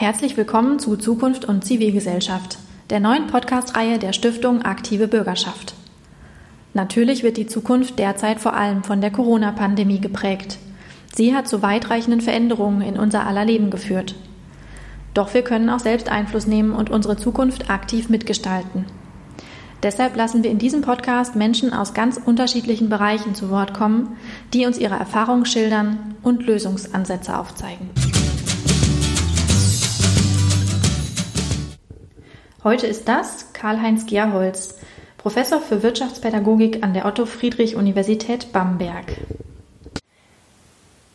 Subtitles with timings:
[0.00, 2.58] Herzlich willkommen zu Zukunft und Zivilgesellschaft,
[2.88, 5.74] der neuen Podcast-Reihe der Stiftung Aktive Bürgerschaft.
[6.72, 10.58] Natürlich wird die Zukunft derzeit vor allem von der Corona-Pandemie geprägt.
[11.12, 14.14] Sie hat zu weitreichenden Veränderungen in unser aller Leben geführt.
[15.14, 18.84] Doch wir können auch selbst Einfluss nehmen und unsere Zukunft aktiv mitgestalten.
[19.82, 24.16] Deshalb lassen wir in diesem Podcast Menschen aus ganz unterschiedlichen Bereichen zu Wort kommen,
[24.54, 27.90] die uns ihre Erfahrungen schildern und Lösungsansätze aufzeigen.
[32.64, 34.74] Heute ist das Karl-Heinz Gerholz,
[35.16, 39.04] Professor für Wirtschaftspädagogik an der Otto-Friedrich-Universität Bamberg.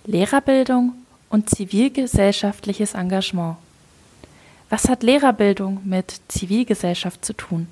[0.05, 0.93] Lehrerbildung
[1.29, 3.57] und zivilgesellschaftliches Engagement.
[4.69, 7.67] Was hat Lehrerbildung mit Zivilgesellschaft zu tun?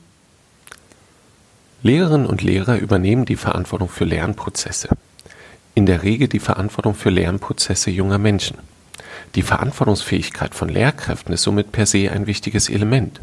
[1.81, 4.89] Lehrerinnen und Lehrer übernehmen die Verantwortung für Lernprozesse.
[5.75, 8.57] In der Regel die Verantwortung für Lernprozesse junger Menschen.
[9.35, 13.21] Die Verantwortungsfähigkeit von Lehrkräften ist somit per se ein wichtiges Element.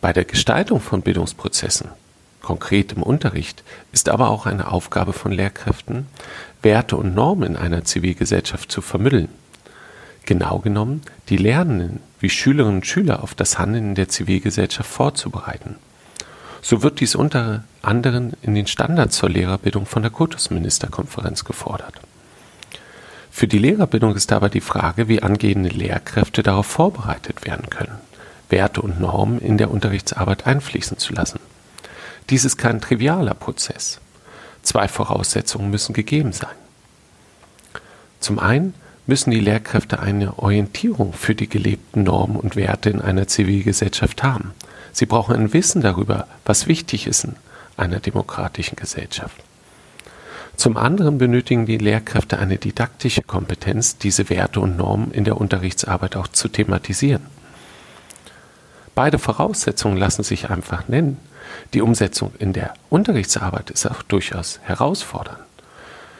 [0.00, 1.88] Bei der Gestaltung von Bildungsprozessen,
[2.40, 3.62] konkret im Unterricht,
[3.92, 6.06] ist aber auch eine Aufgabe von Lehrkräften,
[6.62, 9.28] Werte und Normen in einer Zivilgesellschaft zu vermitteln.
[10.24, 15.76] Genau genommen, die Lernenden wie Schülerinnen und Schüler auf das Handeln in der Zivilgesellschaft vorzubereiten.
[16.62, 21.94] So wird dies unter anderem in den Standards zur Lehrerbildung von der Kultusministerkonferenz gefordert.
[23.30, 27.98] Für die Lehrerbildung ist dabei die Frage, wie angehende Lehrkräfte darauf vorbereitet werden können,
[28.50, 31.40] Werte und Normen in der Unterrichtsarbeit einfließen zu lassen.
[32.28, 34.00] Dies ist kein trivialer Prozess.
[34.62, 36.50] Zwei Voraussetzungen müssen gegeben sein.
[38.20, 38.74] Zum einen
[39.06, 44.52] müssen die Lehrkräfte eine Orientierung für die gelebten Normen und Werte in einer Zivilgesellschaft haben–
[44.92, 47.36] Sie brauchen ein Wissen darüber, was wichtig ist in
[47.76, 49.36] einer demokratischen Gesellschaft.
[50.56, 56.16] Zum anderen benötigen die Lehrkräfte eine didaktische Kompetenz, diese Werte und Normen in der Unterrichtsarbeit
[56.16, 57.22] auch zu thematisieren.
[59.00, 61.16] Beide Voraussetzungen lassen sich einfach nennen.
[61.72, 65.38] Die Umsetzung in der Unterrichtsarbeit ist auch durchaus herausfordernd.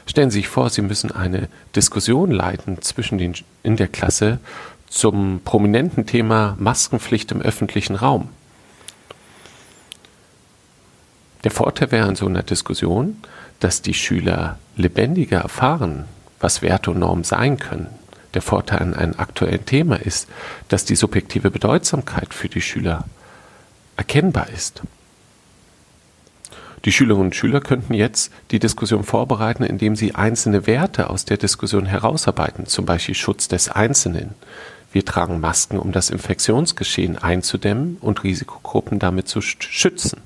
[0.06, 4.38] Stellen Sie sich vor, Sie müssen eine Diskussion leiten zwischen den in der Klasse
[4.88, 8.30] zum prominenten Thema Maskenpflicht im öffentlichen Raum.
[11.44, 13.18] Der Vorteil wäre in so einer Diskussion,
[13.58, 16.06] dass die Schüler lebendiger erfahren,
[16.40, 17.88] was Werte und Normen sein können.
[18.34, 20.28] Der Vorteil an einem aktuellen Thema ist,
[20.68, 23.04] dass die subjektive Bedeutsamkeit für die Schüler
[23.96, 24.82] erkennbar ist.
[26.84, 31.36] Die Schülerinnen und Schüler könnten jetzt die Diskussion vorbereiten, indem sie einzelne Werte aus der
[31.36, 34.34] Diskussion herausarbeiten, zum Beispiel Schutz des Einzelnen.
[34.92, 40.22] Wir tragen Masken, um das Infektionsgeschehen einzudämmen und Risikogruppen damit zu schützen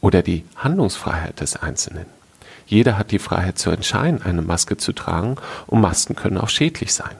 [0.00, 2.06] oder die Handlungsfreiheit des Einzelnen.
[2.66, 5.36] Jeder hat die Freiheit zu entscheiden, eine Maske zu tragen
[5.66, 7.14] und Masken können auch schädlich sein.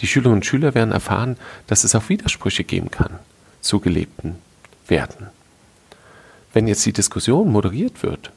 [0.00, 1.36] Die Schülerinnen und Schüler werden erfahren,
[1.66, 3.18] dass es auch Widersprüche geben kann
[3.60, 4.36] zu gelebten
[4.88, 5.26] Werten.
[6.52, 8.32] Wenn jetzt die Diskussion moderiert wird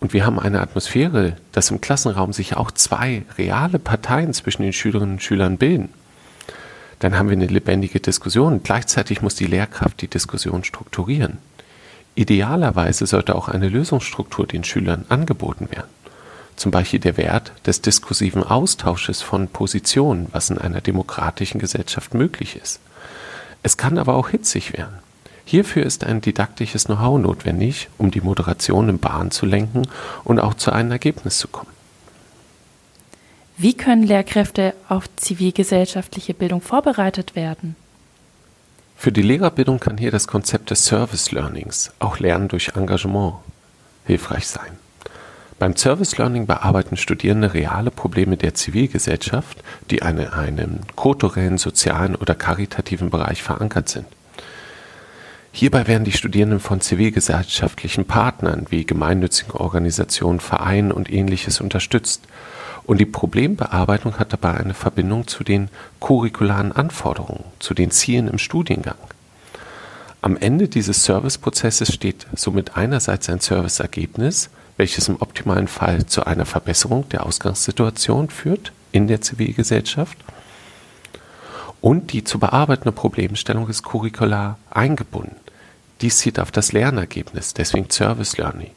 [0.00, 4.72] und wir haben eine Atmosphäre, dass im Klassenraum sich auch zwei reale Parteien zwischen den
[4.72, 5.90] Schülerinnen und Schülern bilden,
[6.98, 8.62] dann haben wir eine lebendige Diskussion.
[8.62, 11.38] Gleichzeitig muss die Lehrkraft die Diskussion strukturieren.
[12.14, 15.88] Idealerweise sollte auch eine Lösungsstruktur den Schülern angeboten werden.
[16.56, 22.56] Zum Beispiel der Wert des diskursiven Austausches von Positionen, was in einer demokratischen Gesellschaft möglich
[22.56, 22.80] ist.
[23.64, 24.98] Es kann aber auch hitzig werden.
[25.44, 29.82] Hierfür ist ein didaktisches Know-how notwendig, um die Moderation in Bahn zu lenken
[30.22, 31.70] und auch zu einem Ergebnis zu kommen.
[33.56, 37.76] Wie können Lehrkräfte auf zivilgesellschaftliche Bildung vorbereitet werden?
[38.96, 43.34] Für die Lehrerbildung kann hier das Konzept des Service Learnings, auch Lernen durch Engagement,
[44.06, 44.78] hilfreich sein.
[45.58, 52.34] Beim Service Learning bearbeiten Studierende reale Probleme der Zivilgesellschaft, die in einem kulturellen, sozialen oder
[52.34, 54.06] karitativen Bereich verankert sind.
[55.52, 62.22] Hierbei werden die Studierenden von zivilgesellschaftlichen Partnern wie gemeinnützigen Organisationen, Vereinen und ähnliches unterstützt
[62.86, 65.68] und die Problembearbeitung hat dabei eine Verbindung zu den
[66.00, 68.96] curricularen Anforderungen, zu den Zielen im Studiengang.
[70.20, 76.46] Am Ende dieses Serviceprozesses steht somit einerseits ein Serviceergebnis, welches im optimalen Fall zu einer
[76.46, 80.18] Verbesserung der Ausgangssituation führt in der Zivilgesellschaft
[81.80, 85.36] und die zu bearbeitende Problemstellung ist curricular eingebunden.
[86.00, 88.70] Dies zieht auf das Lernergebnis, deswegen Service Learning.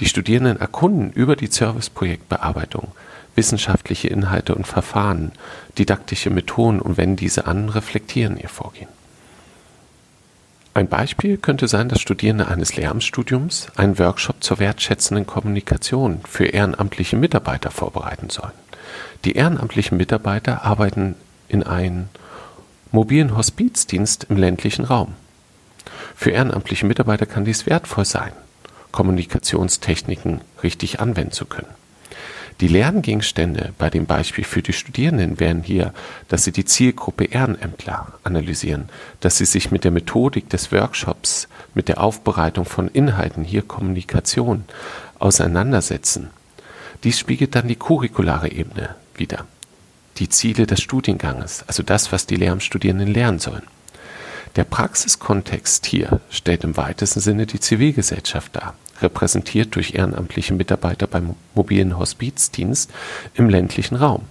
[0.00, 2.88] Die Studierenden erkunden über die Serviceprojektbearbeitung
[3.34, 5.32] wissenschaftliche Inhalte und Verfahren,
[5.78, 8.88] didaktische Methoden und wenden diese an, reflektieren ihr Vorgehen.
[10.74, 17.16] Ein Beispiel könnte sein, dass Studierende eines Lehramtsstudiums einen Workshop zur wertschätzenden Kommunikation für ehrenamtliche
[17.16, 18.52] Mitarbeiter vorbereiten sollen.
[19.26, 21.14] Die ehrenamtlichen Mitarbeiter arbeiten
[21.48, 22.08] in einem
[22.90, 25.14] mobilen Hospizdienst im ländlichen Raum.
[26.16, 28.32] Für ehrenamtliche Mitarbeiter kann dies wertvoll sein,
[28.92, 31.81] Kommunikationstechniken richtig anwenden zu können.
[32.62, 35.92] Die Lerngegenstände bei dem Beispiel für die Studierenden wären hier,
[36.28, 38.88] dass sie die Zielgruppe Ehrenämtler analysieren,
[39.18, 44.62] dass sie sich mit der Methodik des Workshops, mit der Aufbereitung von Inhalten, hier Kommunikation,
[45.18, 46.30] auseinandersetzen.
[47.02, 49.44] Dies spiegelt dann die curriculare Ebene wider.
[50.18, 53.64] Die Ziele des Studienganges, also das, was die Lehramtsstudierenden lernen sollen.
[54.56, 61.34] Der Praxiskontext hier stellt im weitesten Sinne die Zivilgesellschaft dar repräsentiert durch ehrenamtliche Mitarbeiter beim
[61.54, 62.90] mobilen Hospizdienst
[63.34, 64.22] im ländlichen Raum.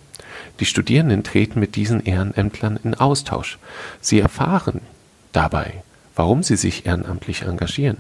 [0.60, 3.58] Die Studierenden treten mit diesen Ehrenämtlern in Austausch.
[4.00, 4.82] Sie erfahren
[5.32, 5.84] dabei,
[6.16, 7.98] warum sie sich ehrenamtlich engagieren.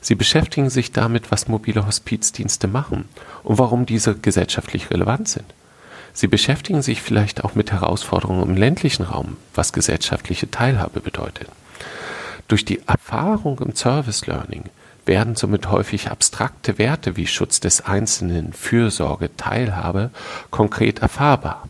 [0.00, 3.06] Sie beschäftigen sich damit, was mobile Hospizdienste machen
[3.42, 5.46] und warum diese gesellschaftlich relevant sind.
[6.16, 11.48] Sie beschäftigen sich vielleicht auch mit Herausforderungen im ländlichen Raum, was gesellschaftliche Teilhabe bedeutet.
[12.48, 14.64] Durch die Erfahrung im Service Learning
[15.04, 20.08] werden somit häufig abstrakte Werte wie Schutz des Einzelnen, Fürsorge, Teilhabe
[20.50, 21.68] konkret erfahrbar.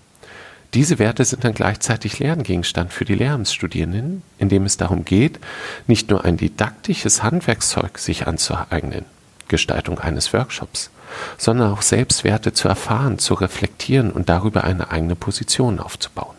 [0.74, 5.40] Diese Werte sind dann gleichzeitig Lerngegenstand für die Lehramtsstudierenden, indem es darum geht,
[5.88, 9.06] nicht nur ein didaktisches Handwerkszeug sich anzueignen,
[9.48, 10.90] Gestaltung eines Workshops,
[11.38, 16.36] sondern auch selbst Werte zu erfahren, zu reflektieren und darüber eine eigene Position aufzubauen.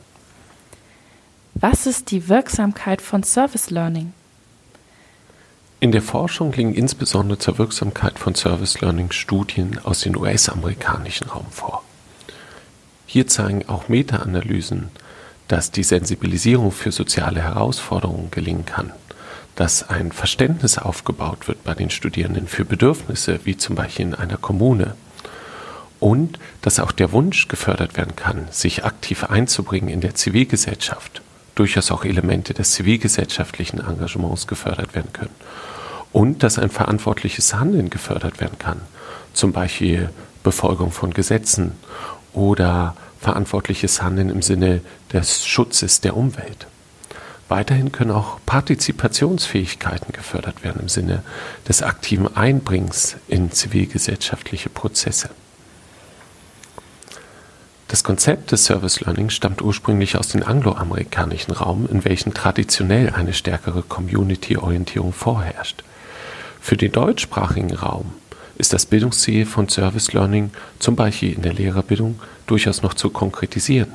[1.55, 4.13] Was ist die Wirksamkeit von Service Learning?
[5.79, 11.45] In der Forschung liegen insbesondere zur Wirksamkeit von Service Learning Studien aus dem US-amerikanischen Raum
[11.51, 11.83] vor.
[13.05, 14.89] Hier zeigen auch Meta-Analysen,
[15.47, 18.91] dass die Sensibilisierung für soziale Herausforderungen gelingen kann,
[19.57, 24.37] dass ein Verständnis aufgebaut wird bei den Studierenden für Bedürfnisse, wie zum Beispiel in einer
[24.37, 24.95] Kommune,
[25.99, 31.23] und dass auch der Wunsch gefördert werden kann, sich aktiv einzubringen in der Zivilgesellschaft,
[31.55, 35.33] durchaus auch Elemente des zivilgesellschaftlichen Engagements gefördert werden können.
[36.13, 38.81] Und dass ein verantwortliches Handeln gefördert werden kann,
[39.33, 40.11] zum Beispiel
[40.43, 41.71] Befolgung von Gesetzen
[42.31, 44.81] oder verantwortliches Handeln im Sinne
[45.11, 46.67] des Schutzes der Umwelt.
[47.49, 51.23] Weiterhin können auch Partizipationsfähigkeiten gefördert werden im Sinne
[51.67, 55.29] des aktiven Einbringens in zivilgesellschaftliche Prozesse.
[57.87, 63.33] Das Konzept des Service Learning stammt ursprünglich aus dem angloamerikanischen Raum, in welchem traditionell eine
[63.33, 65.85] stärkere Community-Orientierung vorherrscht.
[66.59, 68.13] Für den deutschsprachigen Raum
[68.57, 73.93] ist das Bildungsziel von Service Learning zum Beispiel in der Lehrerbildung durchaus noch zu konkretisieren.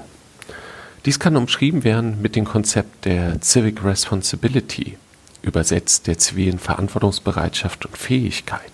[1.04, 4.96] Dies kann umschrieben werden mit dem Konzept der Civic Responsibility,
[5.42, 8.70] übersetzt der zivilen Verantwortungsbereitschaft und Fähigkeit.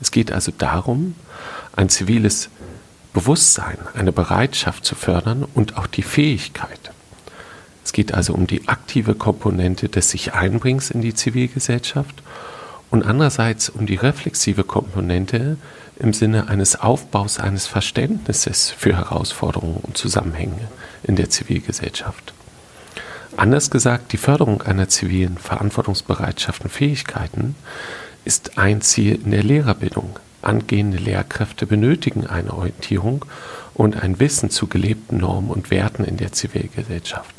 [0.00, 1.14] Es geht also darum,
[1.74, 2.50] ein ziviles
[3.14, 6.90] Bewusstsein, eine Bereitschaft zu fördern und auch die Fähigkeit.
[7.82, 12.22] Es geht also um die aktive Komponente des sich Einbringens in die Zivilgesellschaft
[12.90, 15.56] und andererseits um die reflexive Komponente
[15.98, 20.68] im Sinne eines Aufbaus eines Verständnisses für Herausforderungen und Zusammenhänge
[21.02, 22.34] in der Zivilgesellschaft.
[23.36, 27.54] Anders gesagt, die Förderung einer zivilen Verantwortungsbereitschaft und Fähigkeiten
[28.24, 30.18] ist ein Ziel in der Lehrerbildung.
[30.42, 33.24] Angehende Lehrkräfte benötigen eine Orientierung
[33.74, 37.36] und ein Wissen zu gelebten Normen und Werten in der Zivilgesellschaft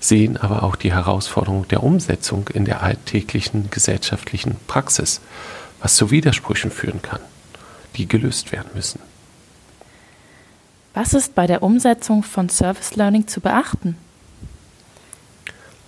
[0.00, 5.20] sehen aber auch die Herausforderung der Umsetzung in der alltäglichen gesellschaftlichen Praxis,
[5.80, 7.20] was zu Widersprüchen führen kann,
[7.96, 9.00] die gelöst werden müssen.
[10.94, 13.96] Was ist bei der Umsetzung von Service Learning zu beachten?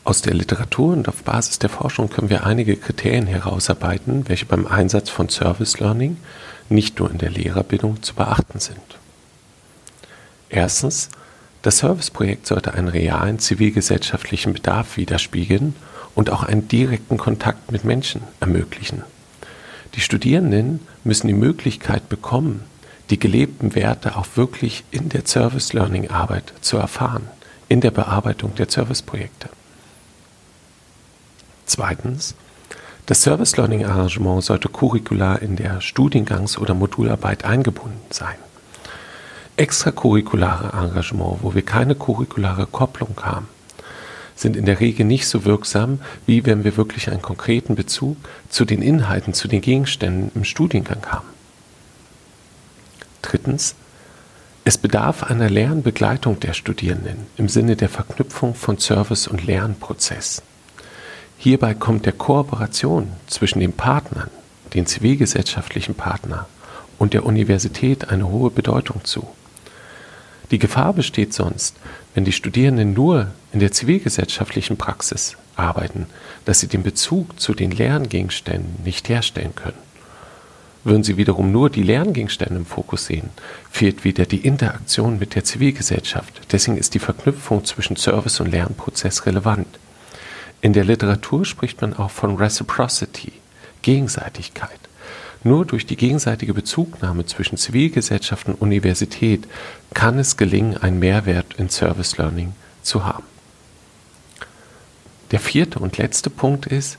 [0.05, 4.67] Aus der Literatur und auf Basis der Forschung können wir einige Kriterien herausarbeiten, welche beim
[4.67, 6.17] Einsatz von Service Learning
[6.69, 8.81] nicht nur in der Lehrerbildung zu beachten sind.
[10.49, 11.09] Erstens
[11.63, 15.77] das Serviceprojekt sollte einen realen zivilgesellschaftlichen Bedarf widerspiegeln
[16.17, 19.03] und auch einen direkten Kontakt mit Menschen ermöglichen.
[19.95, 22.65] Die Studierenden müssen die Möglichkeit bekommen,
[23.11, 27.29] die gelebten Werte auch wirklich in der Service Learning Arbeit zu erfahren,
[27.69, 29.49] in der Bearbeitung der Serviceprojekte.
[31.67, 32.35] Zweitens,
[33.07, 38.37] das Service Learning Arrangement sollte curricular in der Studiengangs- oder Modularbeit eingebunden sein.
[39.57, 43.49] Extracurriculare Engagement, wo wir keine curriculare Kopplung haben,
[44.35, 48.17] sind in der Regel nicht so wirksam, wie wenn wir wirklich einen konkreten Bezug
[48.49, 51.29] zu den Inhalten, zu den Gegenständen im Studiengang haben.
[53.23, 53.75] Drittens,
[54.65, 60.43] es bedarf einer Lernbegleitung der Studierenden im Sinne der Verknüpfung von Service- und Lernprozess.
[61.37, 64.31] Hierbei kommt der Kooperation zwischen den Partnern,
[64.75, 66.47] den zivilgesellschaftlichen Partnern
[66.99, 69.27] und der Universität eine hohe Bedeutung zu.
[70.53, 71.77] Die Gefahr besteht sonst,
[72.15, 76.07] wenn die Studierenden nur in der zivilgesellschaftlichen Praxis arbeiten,
[76.45, 79.79] dass sie den Bezug zu den Lerngegenständen nicht herstellen können.
[80.85, 83.31] Würden Sie wiederum nur die Lerngegenstände im Fokus sehen,
[83.71, 86.41] fehlt wieder die Interaktion mit der Zivilgesellschaft.
[86.51, 89.69] Deswegen ist die Verknüpfung zwischen Service und Lernprozess relevant.
[90.61, 93.33] In der Literatur spricht man auch von Reciprocity,
[93.83, 94.71] Gegenseitigkeit.
[95.45, 99.47] Nur durch die gegenseitige Bezugnahme zwischen Zivilgesellschaft und Universität
[99.95, 103.32] kann es gelingen, einen Mehrwert in Service Learning zu haben.
[105.33, 106.99] Der vierte und letzte Punkt ist,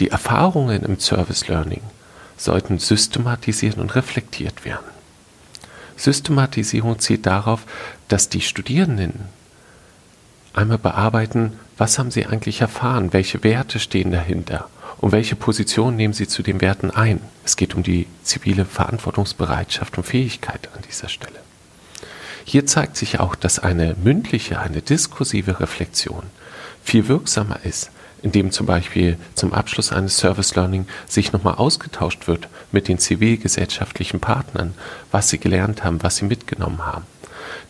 [0.00, 1.82] die Erfahrungen im Service Learning
[2.36, 4.86] sollten systematisiert und reflektiert werden.
[5.96, 7.64] Systematisierung zielt darauf,
[8.08, 9.28] dass die Studierenden
[10.52, 16.14] einmal bearbeiten, was haben sie eigentlich erfahren, welche Werte stehen dahinter und welche Position nehmen
[16.14, 17.20] sie zu den Werten ein.
[17.44, 21.38] Es geht um die zivile Verantwortungsbereitschaft und Fähigkeit an dieser Stelle.
[22.44, 26.24] Hier zeigt sich auch, dass eine mündliche, eine diskursive Reflexion
[26.84, 27.90] viel wirksamer ist,
[28.22, 34.20] indem zum Beispiel zum Abschluss eines Service Learning sich nochmal ausgetauscht wird mit den zivilgesellschaftlichen
[34.20, 34.74] Partnern,
[35.10, 37.04] was sie gelernt haben, was sie mitgenommen haben.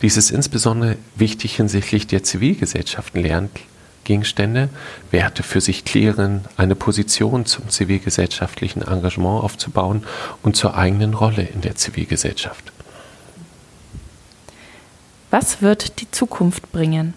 [0.02, 4.68] Dies ist insbesondere wichtig hinsichtlich der Zivilgesellschaften Lerngegenstände,
[5.11, 10.04] Werte für sich klären, eine Position zum zivilgesellschaftlichen Engagement aufzubauen
[10.42, 12.73] und zur eigenen Rolle in der Zivilgesellschaft.
[15.30, 17.14] Was wird die Zukunft bringen?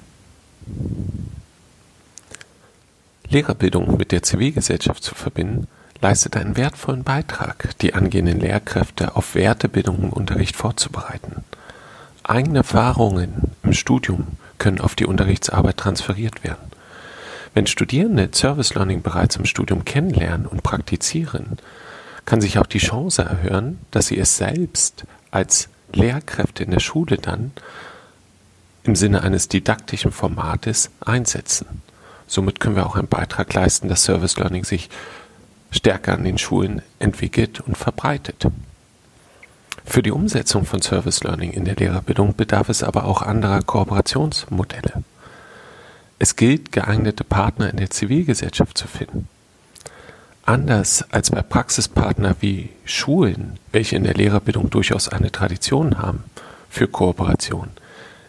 [3.29, 5.67] Lehrerbildung mit der Zivilgesellschaft zu verbinden,
[6.01, 11.43] leistet einen wertvollen Beitrag, die angehenden Lehrkräfte auf Wertebildung im Unterricht vorzubereiten.
[12.23, 16.71] Eigene Erfahrungen im Studium können auf die Unterrichtsarbeit transferiert werden.
[17.53, 21.57] Wenn Studierende Service Learning bereits im Studium kennenlernen und praktizieren,
[22.25, 27.17] kann sich auch die Chance erhöhen, dass sie es selbst als Lehrkräfte in der Schule
[27.17, 27.51] dann
[28.83, 31.81] im Sinne eines didaktischen Formates einsetzen.
[32.27, 34.89] Somit können wir auch einen Beitrag leisten, dass Service Learning sich
[35.71, 38.47] stärker an den Schulen entwickelt und verbreitet.
[39.85, 45.03] Für die Umsetzung von Service Learning in der Lehrerbildung bedarf es aber auch anderer Kooperationsmodelle.
[46.19, 49.29] Es gilt, geeignete Partner in der Zivilgesellschaft zu finden.
[50.45, 56.23] Anders als bei Praxispartnern wie Schulen, welche in der Lehrerbildung durchaus eine Tradition haben
[56.69, 57.69] für Kooperation,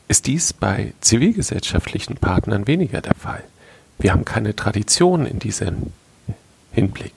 [0.09, 3.45] ist dies bei zivilgesellschaftlichen Partnern weniger der Fall.
[3.99, 5.93] Wir haben keine Tradition in diesem
[6.73, 7.13] Hinblick.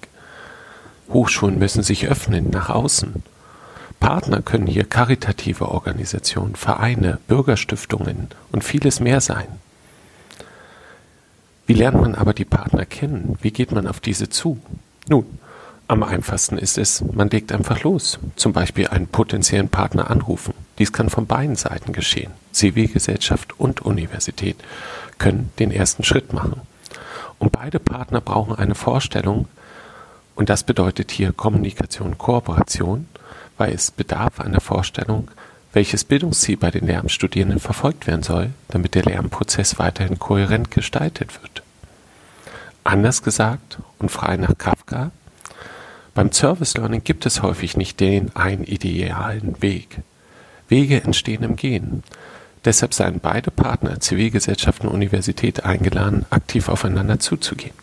[1.10, 3.24] Hochschulen müssen sich öffnen nach außen.
[4.00, 9.48] Partner können hier karitative Organisationen, Vereine, Bürgerstiftungen und vieles mehr sein.
[11.68, 13.38] Wie lernt man aber die Partner kennen?
[13.42, 14.60] Wie geht man auf diese zu?
[15.08, 15.26] Nun,
[15.88, 18.18] am einfachsten ist es, man legt einfach los.
[18.36, 20.54] Zum Beispiel einen potenziellen Partner anrufen.
[20.80, 22.32] Dies kann von beiden Seiten geschehen.
[22.54, 24.56] Zivilgesellschaft und Universität
[25.20, 26.62] können den ersten Schritt machen.
[27.42, 29.48] Und beide Partner brauchen eine Vorstellung,
[30.36, 33.08] und das bedeutet hier Kommunikation, Kooperation,
[33.58, 35.28] weil es bedarf einer Vorstellung,
[35.74, 41.64] welches Bildungsziel bei den Lehramtsstudierenden verfolgt werden soll, damit der Lernprozess weiterhin kohärent gestaltet wird.
[42.84, 45.10] Anders gesagt und frei nach Kafka,
[46.14, 50.02] beim Service Learning gibt es häufig nicht den einen idealen Weg.
[50.68, 52.04] Wege entstehen im Gehen.
[52.64, 57.74] Deshalb seien beide Partner, Zivilgesellschaft und Universität, eingeladen, aktiv aufeinander zuzugehen.